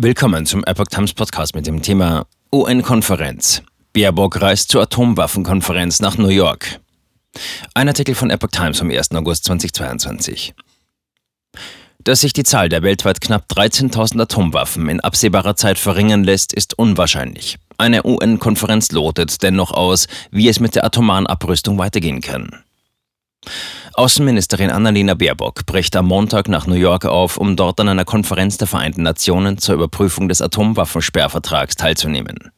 [0.00, 3.62] Willkommen zum Epoch Times Podcast mit dem Thema UN-Konferenz.
[3.92, 6.78] Baerbock reist zur Atomwaffenkonferenz nach New York.
[7.74, 9.10] Ein Artikel von Epoch Times vom 1.
[9.16, 10.54] August 2022.
[11.98, 16.78] Dass sich die Zahl der weltweit knapp 13.000 Atomwaffen in absehbarer Zeit verringern lässt, ist
[16.78, 17.56] unwahrscheinlich.
[17.76, 22.62] Eine UN-Konferenz lotet dennoch aus, wie es mit der atomaren Abrüstung weitergehen kann.
[23.98, 28.56] Außenministerin Annalena Baerbock bricht am Montag nach New York auf, um dort an einer Konferenz
[28.56, 32.52] der Vereinten Nationen zur Überprüfung des Atomwaffensperrvertrags teilzunehmen.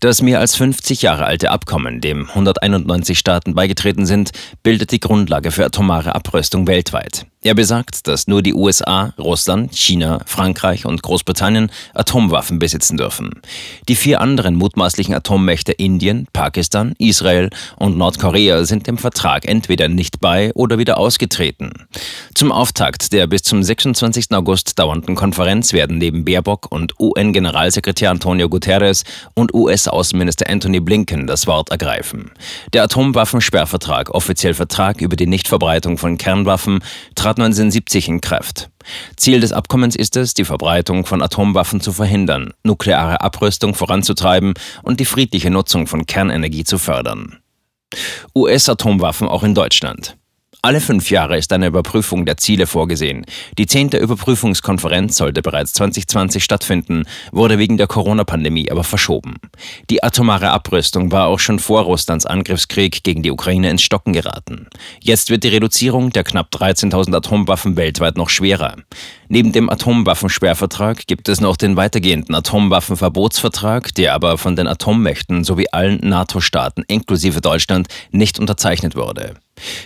[0.00, 4.30] Das mehr als 50 Jahre alte Abkommen, dem 191 Staaten beigetreten sind,
[4.62, 7.26] bildet die Grundlage für atomare Abrüstung weltweit.
[7.46, 13.40] Er besagt, dass nur die USA, Russland, China, Frankreich und Großbritannien Atomwaffen besitzen dürfen.
[13.88, 20.18] Die vier anderen mutmaßlichen Atommächte Indien, Pakistan, Israel und Nordkorea sind dem Vertrag entweder nicht
[20.18, 21.86] bei oder wieder ausgetreten.
[22.34, 24.32] Zum Auftakt der bis zum 26.
[24.32, 29.54] August dauernden Konferenz werden neben Baerbock und UN-Generalsekretär Antonio Guterres und
[29.86, 32.30] US-Außenminister Anthony Blinken das Wort ergreifen.
[32.72, 36.80] Der Atomwaffensperrvertrag, offiziell Vertrag über die Nichtverbreitung von Kernwaffen,
[37.14, 38.70] trat 1970 in Kraft.
[39.16, 45.00] Ziel des Abkommens ist es, die Verbreitung von Atomwaffen zu verhindern, nukleare Abrüstung voranzutreiben und
[45.00, 47.38] die friedliche Nutzung von Kernenergie zu fördern.
[48.34, 50.16] US-Atomwaffen auch in Deutschland.
[50.66, 53.24] Alle fünf Jahre ist eine Überprüfung der Ziele vorgesehen.
[53.56, 59.36] Die zehnte Überprüfungskonferenz sollte bereits 2020 stattfinden, wurde wegen der Corona-Pandemie aber verschoben.
[59.90, 64.66] Die atomare Abrüstung war auch schon vor Russlands Angriffskrieg gegen die Ukraine ins Stocken geraten.
[65.00, 68.74] Jetzt wird die Reduzierung der knapp 13.000 Atomwaffen weltweit noch schwerer.
[69.28, 75.66] Neben dem Atomwaffensperrvertrag gibt es noch den weitergehenden Atomwaffenverbotsvertrag, der aber von den Atommächten sowie
[75.72, 79.34] allen NATO-Staaten inklusive Deutschland nicht unterzeichnet wurde.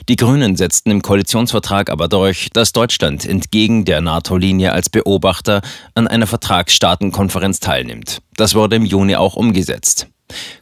[0.08, 5.62] Die Grünen setzten im Koalitionsvertrag aber durch, dass Deutschland entgegen der NATO-Linie als Beobachter
[5.94, 8.20] an einer Vertragsstaatenkonferenz teilnimmt.
[8.36, 10.08] Das wurde im Juni auch umgesetzt.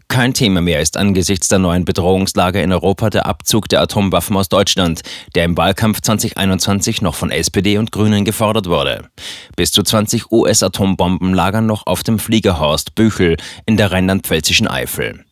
[0.09, 4.49] Kein Thema mehr ist angesichts der neuen Bedrohungslage in Europa der Abzug der Atomwaffen aus
[4.49, 5.03] Deutschland,
[5.35, 9.09] der im Wahlkampf 2021 noch von SPD und Grünen gefordert wurde.
[9.57, 13.37] Bis zu 20 US-Atombomben lagern noch auf dem Fliegerhorst Büchel
[13.67, 15.25] in der rheinland-pfälzischen Eifel.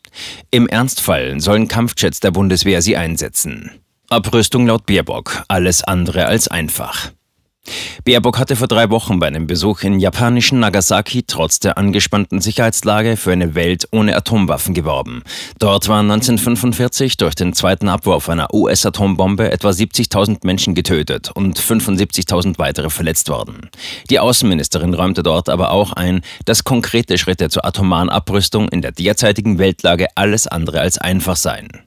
[0.50, 3.70] Im Ernstfall sollen Kampfjets der Bundeswehr sie einsetzen.
[4.08, 7.10] Abrüstung laut Baerbock, alles andere als einfach.
[8.04, 13.16] Baerbock hatte vor drei Wochen bei einem Besuch in japanischen Nagasaki trotz der angespannten Sicherheitslage
[13.16, 15.22] für eine Welt ohne Atomwaffen geworben.
[15.59, 22.59] Dort waren 1945 durch den zweiten Abwurf einer US-Atombombe etwa 70.000 Menschen getötet und 75.000
[22.59, 23.71] weitere verletzt worden.
[24.10, 28.93] Die Außenministerin räumte dort aber auch ein, dass konkrete Schritte zur atomaren Abrüstung in der
[28.93, 31.85] derzeitigen Weltlage alles andere als einfach seien.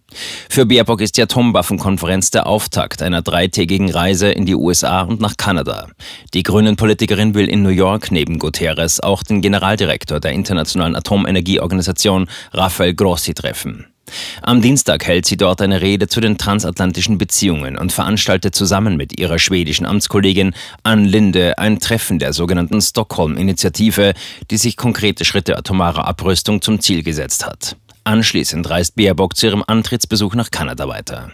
[0.50, 5.38] Für Baerbock ist die Atomwaffenkonferenz der Auftakt einer dreitägigen Reise in die USA und nach
[5.38, 5.88] Kanada.
[6.34, 12.94] Die Grünen-Politikerin will in New York neben Guterres auch den Generaldirektor der Internationalen Atomenergieorganisation Rafael
[12.94, 13.86] Grossi treffen.
[14.42, 19.20] Am Dienstag hält sie dort eine Rede zu den transatlantischen Beziehungen und veranstaltet zusammen mit
[19.20, 20.54] ihrer schwedischen Amtskollegin
[20.84, 24.14] Ann Linde ein Treffen der sogenannten Stockholm-Initiative,
[24.50, 27.76] die sich konkrete Schritte atomarer Abrüstung zum Ziel gesetzt hat.
[28.04, 31.32] Anschließend reist Baerbock zu ihrem Antrittsbesuch nach Kanada weiter.